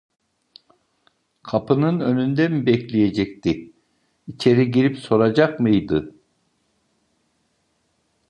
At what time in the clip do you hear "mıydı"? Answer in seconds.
5.59-6.15